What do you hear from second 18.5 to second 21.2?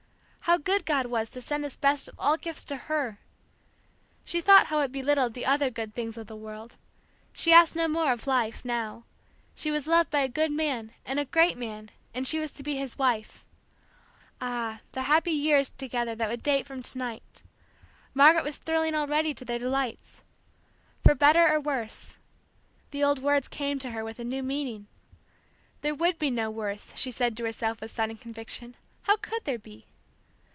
thrilling already to their delights. "For